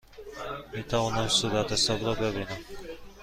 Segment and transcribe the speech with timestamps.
[0.73, 2.57] می توانم صورتحساب را ببینم؟